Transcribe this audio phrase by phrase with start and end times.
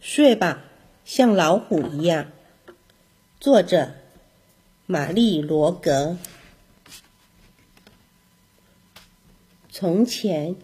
[0.00, 0.64] 睡吧，
[1.04, 2.32] 像老虎一样。
[3.38, 3.92] 作者：
[4.86, 6.16] 玛丽·罗格。
[9.70, 10.56] 从前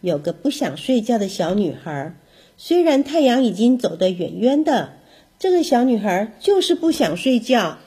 [0.00, 2.16] 有个不想睡觉的小女孩，
[2.56, 4.94] 虽然太阳已经走得远远的，
[5.38, 7.78] 这个小女孩就是不想睡觉。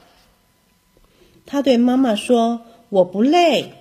[1.46, 3.74] 她对妈妈说：“我不累。”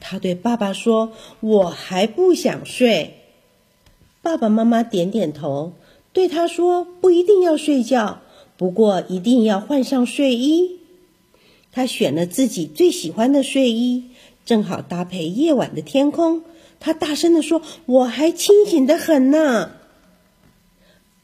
[0.00, 3.20] 她对爸爸说：“我还不想睡。”
[4.22, 5.74] 爸爸妈妈点点头，
[6.14, 8.22] 对他说：“不一定要睡觉，
[8.56, 10.78] 不过一定要换上睡衣。”
[11.70, 14.04] 他选了自己最喜欢的睡衣，
[14.46, 16.44] 正好搭配夜晚的天空。
[16.78, 19.72] 他大声地说：“我还清醒的很呢。”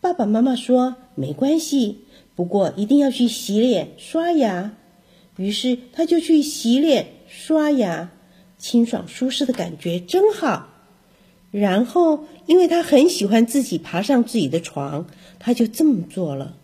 [0.03, 1.99] 爸爸妈妈说：“没关系，
[2.35, 4.73] 不过一定要去洗脸、刷牙。”
[5.37, 8.11] 于是他就去洗脸、刷牙，
[8.59, 10.70] 清爽舒适的感觉真好。
[11.51, 15.07] 然后，因为他很喜欢自己爬上自己的床，
[15.39, 16.57] 他就这么做了，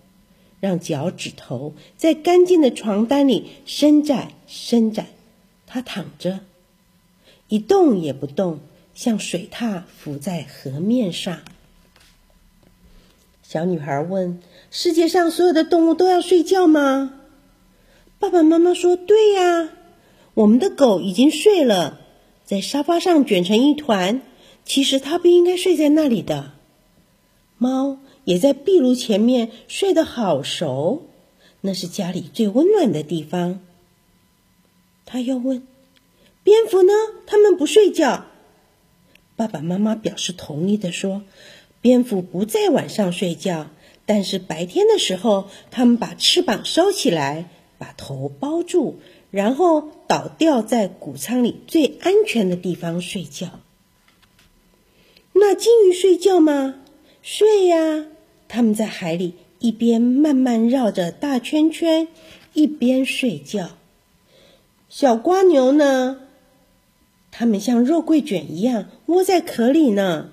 [0.60, 5.06] 让脚趾头在干净的床单里伸展、伸展。
[5.66, 6.38] 他躺着，
[7.48, 8.60] 一动也不动，
[8.94, 11.38] 像水獭浮在河面上。
[13.42, 17.20] 小女孩问：“世界上所有的动物都要睡觉吗？”
[18.18, 19.70] 爸爸妈妈说：“对呀，
[20.34, 22.00] 我们的狗已经睡了，
[22.44, 24.22] 在沙发上卷成一团。
[24.66, 26.52] 其实它不应该睡在那里的。
[27.56, 31.06] 猫也在壁炉前面睡得好熟，
[31.62, 33.60] 那是家里最温暖的地方。”
[35.06, 35.66] 他又问
[36.44, 36.92] ：“蝙蝠呢？
[37.26, 38.26] 它们不睡觉？”
[39.36, 41.22] 爸爸妈妈表示同意的说
[41.80, 43.70] ：“蝙蝠不在晚上睡觉，
[44.04, 48.94] 但是白天的时候，它们把翅膀收起来。”把头包住，
[49.30, 53.60] 然后倒吊在谷仓里最安全的地方睡觉。
[55.56, 56.76] 金鱼睡觉吗？
[57.22, 58.06] 睡呀！
[58.46, 62.06] 它们在海里一边慢慢绕着大圈圈，
[62.52, 63.70] 一边睡觉。
[64.88, 66.20] 小瓜牛呢？
[67.32, 70.30] 它们像肉桂卷一样窝在壳里呢。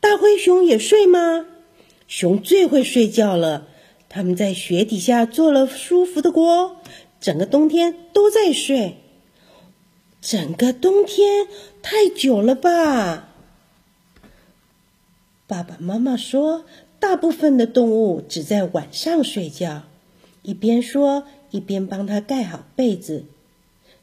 [0.00, 1.46] 大灰熊也睡吗？
[2.08, 3.68] 熊最会睡觉了。
[4.08, 6.78] 它们在雪底下做了舒服的窝，
[7.20, 8.96] 整个冬天都在睡。
[10.20, 11.46] 整个冬天
[11.80, 13.28] 太久了吧？
[15.50, 16.64] 爸爸妈妈说，
[17.00, 19.82] 大部分的动物只在晚上睡觉。
[20.42, 23.24] 一边说，一边帮他盖好被子。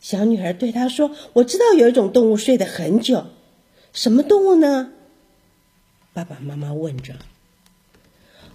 [0.01, 3.27] 小女孩对他说：“我知道有一种动物睡得很久，
[3.93, 4.91] 什么动物呢？”
[6.11, 7.13] 爸爸妈妈问着。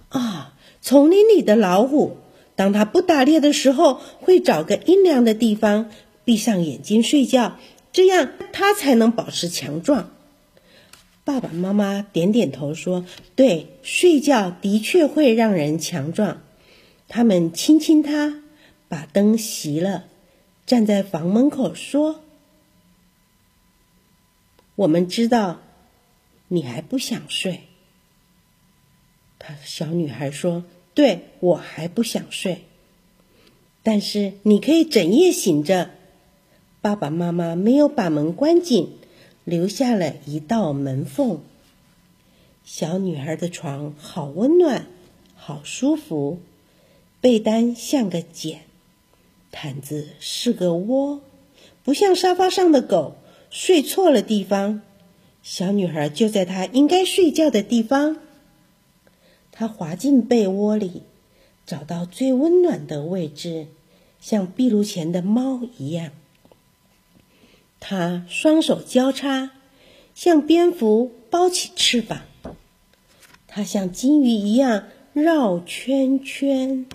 [0.09, 0.53] 啊。
[0.79, 2.17] 丛林里的老虎，
[2.55, 5.89] 当它不打猎的时候，会找个阴凉的地方，
[6.25, 7.57] 闭上眼睛睡觉，
[7.91, 10.12] 这样它才能保持强壮。
[11.25, 16.41] 爸爸妈妈点点头说：“对，睡觉的确会让人强壮。”
[17.07, 18.41] 他们亲亲他，
[18.89, 20.05] 把灯熄了，
[20.65, 22.23] 站在房门口说
[24.75, 25.61] ：“我们知道，
[26.49, 27.61] 你还不想睡。”
[29.39, 32.63] 他小女孩说：“对我还不想睡，
[33.81, 35.91] 但是你可以整夜醒着。”
[36.81, 38.97] 爸爸妈妈没有把门关紧，
[39.43, 41.41] 留下了一道门缝。
[42.63, 44.87] 小女孩的床好温暖，
[45.35, 46.39] 好舒服，
[47.19, 48.61] 被单像个茧，
[49.51, 51.21] 毯子是个窝，
[51.83, 53.15] 不像沙发上的狗
[53.49, 54.81] 睡错了地方。
[55.41, 58.17] 小女孩就在她应该睡觉的地方。
[59.51, 61.03] 他滑进被窝里，
[61.65, 63.67] 找到最温暖的位置，
[64.19, 66.11] 像壁炉前的猫一样。
[67.85, 69.51] 他双手交叉，
[70.15, 72.21] 像蝙蝠包起翅膀。
[73.45, 76.85] 他像金鱼一样绕圈圈，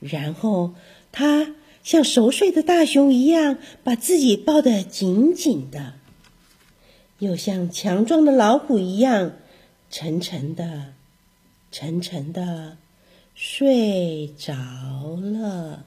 [0.00, 0.74] 然后
[1.12, 5.94] 他像熟睡的大熊一样把自己抱得紧紧的，
[7.20, 9.32] 又像强壮的老虎一样。
[9.90, 10.92] 沉沉的，
[11.72, 12.76] 沉沉的
[13.34, 14.52] 睡着
[15.16, 15.86] 了。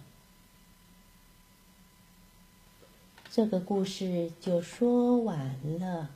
[3.37, 6.09] 这个故事就说完了。